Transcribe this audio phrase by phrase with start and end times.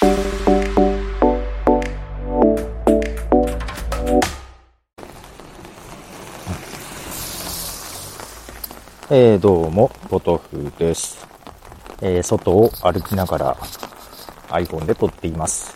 [0.00, 11.26] えー、どうも、ポトフです。
[12.02, 13.56] えー、外を歩きながら
[14.50, 15.74] iPhone で撮っています。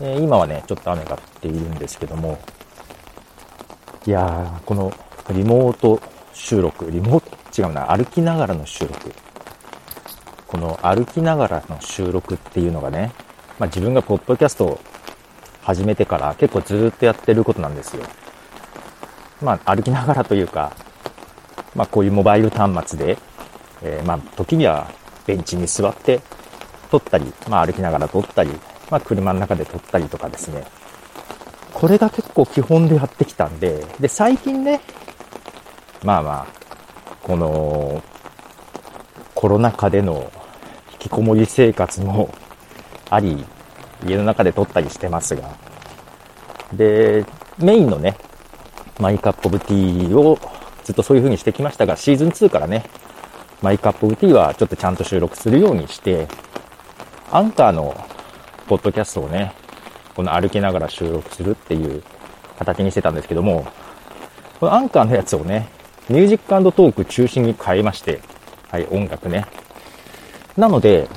[0.00, 2.38] えー、今はね、ちょっと雨が降っているんですけども、
[4.06, 4.92] いやー、この
[5.30, 6.00] リモート
[6.32, 9.12] 収録、リモート、違うな、歩きながらの収録。
[10.54, 13.12] この歩きながらの収録っていうのがね、
[13.58, 14.80] まあ自分がポッドキャストを
[15.62, 18.04] 始めてから結構ずっとやってることなんですよ。
[19.42, 20.72] まあ歩きながらというか、
[21.74, 23.18] まあ、こういうモバイル端末で、
[23.82, 24.88] えー、まあ、時には
[25.26, 26.20] ベンチに座って
[26.88, 28.50] 撮ったり、まあ、歩きながら撮ったり、
[28.92, 30.64] まあ、車の中で撮ったりとかですね。
[31.72, 34.80] これが結構基本でやってきたんで、で、最近ね、
[36.04, 38.00] まあまあ、この、
[39.34, 40.32] コロナ禍での
[41.04, 42.30] きこもり生活も
[43.10, 43.44] あり、
[44.06, 45.54] 家の中で撮ったりしてますが、
[46.72, 47.26] で、
[47.58, 48.16] メインのね、
[48.98, 50.38] マイカップオブティーを
[50.82, 52.86] ずっとそういう風にしてきましたが、シーズン2からね、
[53.60, 56.26] マイカップオブティーはちょっとちゃんと収録するようにして、
[57.30, 57.94] アンカーの
[58.66, 59.52] ポッドキャストをね、
[60.16, 62.02] この歩きながら収録するっていう
[62.58, 63.66] 形にしてたんですけども、
[64.58, 65.68] このアンカーのやつをね、
[66.08, 68.22] ミュージックトーク中心に変えまして、
[68.70, 69.44] はい、音楽ね。
[70.56, 71.08] なので、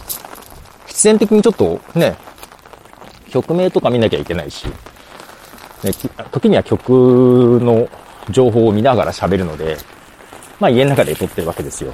[0.87, 2.17] 必然的にちょっとね、
[3.29, 4.65] 曲名とか見なきゃいけないし、
[5.83, 5.91] ね、
[6.31, 7.87] 時には曲の
[8.29, 9.77] 情報を見ながら喋るので、
[10.59, 11.93] まあ家の中で撮ってるわけですよ。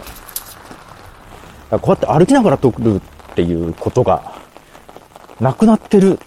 [1.70, 4.36] こうやって歩きながら撮るっていうことが
[5.40, 6.20] なくなってる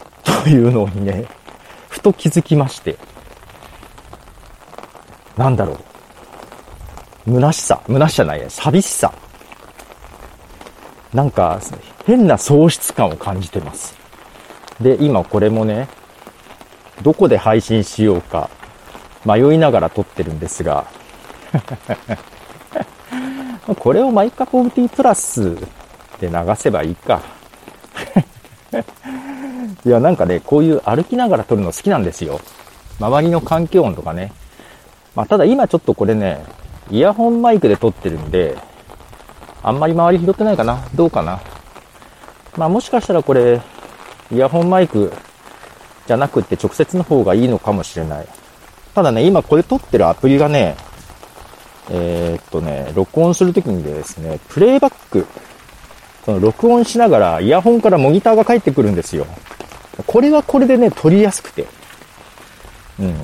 [0.44, 1.27] というのにね、
[1.89, 2.97] ふと気づきまして。
[5.37, 5.78] なんだろ
[7.27, 7.34] う。
[7.34, 7.81] 虚しさ。
[7.87, 8.44] 虚しさない。
[8.48, 9.12] 寂しさ。
[11.17, 11.61] なんか、
[12.05, 13.97] 変な喪失感を感じてます。
[14.83, 15.89] で、今これもね、
[17.00, 18.50] どこで配信しようか
[19.25, 20.87] 迷いながら撮ってるんですが
[23.81, 25.55] これをマイカポブティプラス
[26.21, 27.22] で流せばいいか
[29.87, 32.41] いや、なんかね、こういう歩きながら撮るの好きなんですよ。
[33.00, 34.32] 周りの環境音とかね。
[35.15, 36.44] まあ、ただ今ちょっとこれね、
[36.91, 38.59] イヤホンマイクで撮ってるんで、
[39.66, 41.41] あんまり周り拾ってないかなどうかな
[42.56, 43.60] まあもしかしたらこれ、
[44.31, 45.12] イヤホンマイク
[46.06, 48.28] じゃなくって直接の方がいいのかもしれない。
[48.94, 50.76] ただね、今これ撮ってるアプリがね、
[51.91, 55.26] えー、っとね、録音するときにですね、プレイバック、
[56.25, 59.26] その録音しながらイヤホンからモニターが返ってくるんですよ。
[60.06, 61.66] これはこれでね、撮りやすくて。
[63.00, 63.15] うん。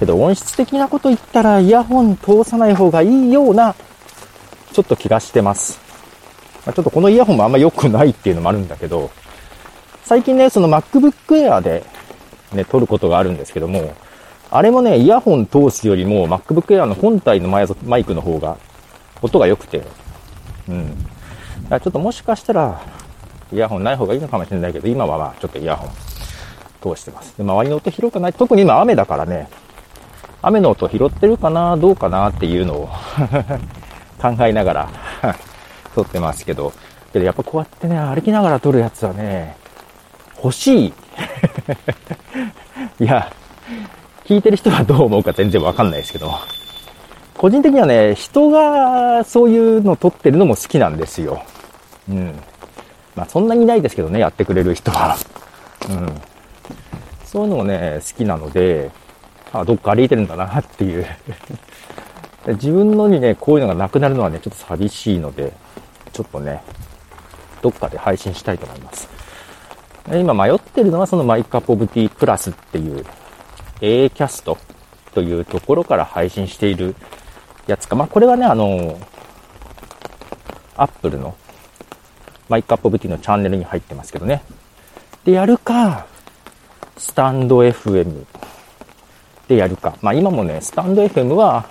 [0.00, 3.76] けど音質的なこと言ったらイヤホン通さない方がいいような、
[4.72, 5.80] ちょっと気がしてます。
[6.66, 9.10] まあ、ちょっとこのイヤホンもあんま良くないっていうのもあるんだけど、
[10.04, 11.84] 最近ね、その MacBook Air で
[12.52, 13.94] ね、撮ることがあるんですけども、
[14.50, 17.62] あれもね、イヤホン通すよりも MacBook Air の本体のマ
[17.98, 18.56] イクの方が
[19.22, 19.82] 音が良くて、
[20.68, 20.96] うん。
[21.68, 22.80] ちょっともしかしたら、
[23.52, 27.36] イヤホンない方がいいのかもしれないけど、今はまあちょっとイヤホン通してます。
[27.36, 28.32] で、周りの音拾うかない。
[28.32, 29.48] 特に今雨だからね、
[30.42, 32.88] 雨の音拾ってるかな、どうかなっていうのを
[34.20, 34.88] 考えながら
[35.94, 36.72] 撮ってますけど、
[37.12, 39.56] けどやっぱこうやってね、歩きながら撮るやつはね、
[40.42, 40.92] 欲しい。
[43.00, 43.32] いや、
[44.24, 46.32] 聞いてる人はどう思うか全然わかんないですけど、
[47.36, 51.42] 個人的にはね、人がそういうの撮ってるのも好きなんですよ。
[52.08, 52.38] うん。
[53.16, 55.16] まあそんなにないですけどね、やってくれる人は。
[55.88, 56.20] うん。
[57.24, 58.90] そういうのもね、好きなので、
[59.52, 61.06] あ、どっか歩いてるんだなっていう
[62.46, 65.52] 自分のにね、こういうのがなくなるのはね、ちょっと寂しいので、
[66.12, 66.62] ちょっとね、
[67.62, 69.08] どっかで配信したいと思います。
[70.12, 73.04] 今迷ってるのはその My Cup of Tea Plus っていう
[73.80, 74.58] A キャスト
[75.14, 76.96] というところから配信している
[77.66, 77.96] やつか。
[77.96, 78.98] まあ、これはね、あの、
[80.76, 81.36] アップルの
[82.48, 84.42] My Cup of Tea のチャンネルに入ってますけどね。
[85.24, 86.06] で、やるか、
[86.96, 88.24] スタンド FM
[89.48, 89.96] でやるか。
[90.00, 91.66] まあ、今もね、スタンド FM は、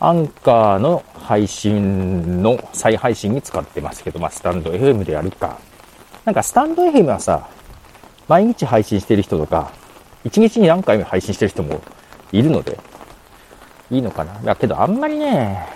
[0.00, 5.58] アンカーの配信の再配信に使ってますけど、まあ、スタンド FM でやるか。
[6.24, 7.48] なんか、スタンド FM はさ、
[8.28, 9.72] 毎日配信してる人とか、
[10.24, 11.80] 1日に何回も配信してる人も
[12.30, 12.78] いるので、
[13.90, 14.40] いいのかな。
[14.42, 15.66] だけどあんまりね、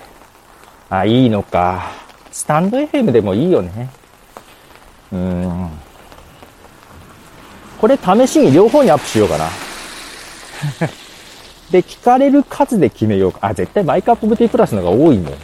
[0.89, 1.91] あ、いいのか。
[2.31, 3.91] スタンド FM でもいいよね。
[5.13, 5.71] うーん。
[7.81, 9.49] これ試しに両方にアップしようかな。
[11.73, 13.39] で、聞かれる数で決めようか。
[13.41, 15.35] あ、絶対マイクアップ VT プラスの方が多いもん。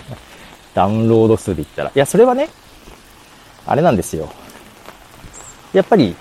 [0.74, 1.88] ダウンロード数で言ったら。
[1.88, 2.50] いや、それはね、
[3.66, 4.30] あれなんですよ。
[5.72, 6.14] やっぱり、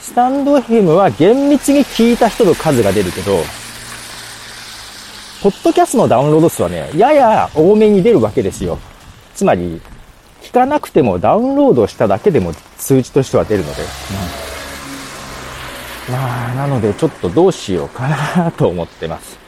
[0.00, 3.42] スタンド FM は厳密に聞いた人の数が出るけど、
[5.42, 8.78] ポッドキャストのダウンロード数はね、やや多めに出るわけですよ。
[9.34, 9.80] つまり、
[10.42, 13.82] 聞かなくてもダウンロードしただけでも数値としては出るので。
[13.82, 13.88] うん、
[16.10, 19.38] まあ、なのでちょっとどうしようかなと思ってます。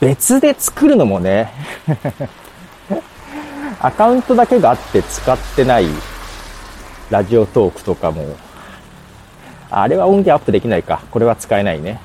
[0.00, 1.52] 別で作るのもね
[3.80, 5.86] アカウントだけがあって使ってない
[7.10, 8.36] ラジオトークとかも、
[9.70, 11.02] あれは音源アップできないか。
[11.10, 12.00] これは使えないね。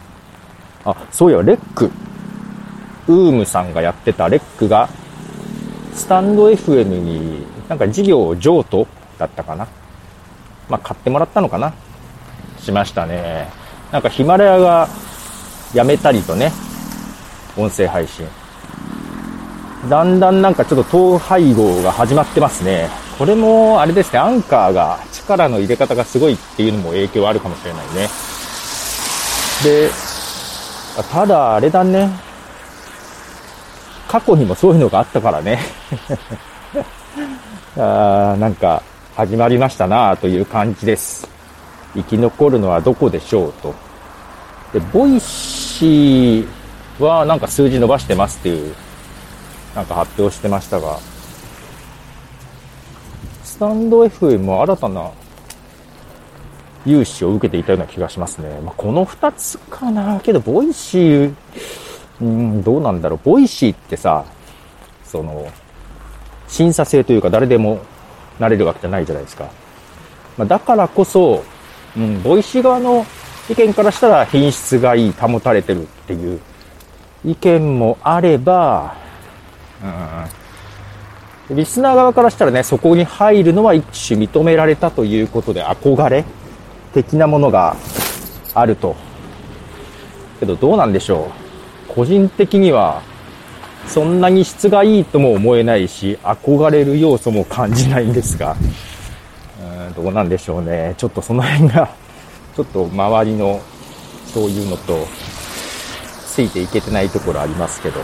[0.84, 1.92] あ、そういや、レック。
[3.08, 4.90] ウームさんがやってたレックが、
[5.94, 8.88] スタンド FM になんか事業を譲渡
[9.20, 9.68] だったかな。
[10.70, 11.74] まあ、買ってもらったのかな。
[12.60, 13.65] しましたね。
[13.92, 14.88] なんかヒマラヤが
[15.74, 16.52] やめたりとね、
[17.58, 18.28] 音声配信。
[19.90, 22.90] だんだんなんかちょっと統廃合が始まってますね。
[23.18, 28.10] これもあれですね、アンカーが力の入れ方がすごいっていうのも影響あるかもしれないね。
[29.64, 29.90] で、
[31.12, 32.10] ただあれだね。
[34.08, 35.60] 過去にもそういうのがあったからね。
[37.78, 38.82] あなんか
[39.16, 41.35] 始まりましたなという感じです。
[41.96, 43.74] 生き残るのはどこでしょうと。
[44.74, 46.48] で、 Voicy
[47.00, 48.76] はなんか数字伸ばしてますっていう、
[49.76, 51.00] なんか発表してましたが、
[53.44, 55.12] stand.fm も新たな
[56.86, 58.60] 融資を受けていたような気がしますね。
[58.62, 60.20] まあ、この2つかな。
[60.20, 61.34] けど、 Voicy、
[62.22, 63.20] うん、どうなんだろう。
[63.24, 64.26] Voicy ってさ、
[65.06, 65.48] その、
[66.48, 67.80] 審査制というか誰でも
[68.40, 69.50] なれるわけじゃないじゃないですか。
[70.38, 71.44] まあ、だからこそ、
[71.98, 73.06] うん、 Voicy 側の
[73.50, 76.40] 意見からしたら品質がいい、保たれてるっていう
[77.24, 78.96] 意見もあれば、
[81.50, 86.26] うん、リスナー側からしたらね、そこに入るのは一種認められたということで憧れ
[86.94, 87.76] 的なものが
[88.54, 88.96] あると。
[90.40, 91.32] けどどうなんでしょ
[91.90, 91.94] う。
[91.94, 93.02] 個人的には、
[93.88, 98.95] そんなに質がいいとも思えないし、憧れる要素も感じないんですが、うん
[99.96, 100.94] どうなんでしょうね。
[100.98, 101.90] ちょっとその辺が、
[102.56, 103.62] ちょっと周りの
[104.34, 105.08] そういうのと、
[106.28, 108.04] ついていけてないところありますけど、う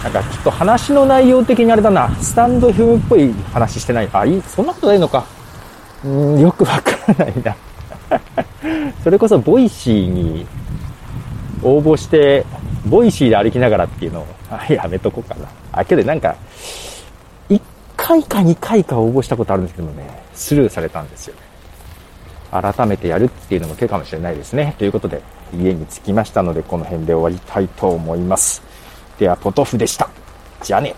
[0.00, 4.08] ん、なんかちょっと話の内容的にあれだな、スタンド FM っぽい話してない。
[4.12, 5.24] あ、いい、そんなことないのか。
[6.04, 7.56] うん、よくわからないな。
[9.04, 10.46] それこそ、 Voicy に
[11.62, 12.44] 応募して、
[12.86, 15.48] Voicy で歩きながらっていうのを、あ、 やめとこうかな。
[15.72, 16.36] あ、けどなんか、
[18.08, 21.42] 回か2回か応募したことあるんですけどもね、スルーされたんですよね。
[22.50, 24.74] 改めてやるっていうのも手かもしれないですね。
[24.78, 25.20] ということで、
[25.54, 28.62] 家に着きましたので、この辺で終わりたいと思います。
[29.18, 30.08] では、ポトフでした。
[30.62, 30.94] じゃあね。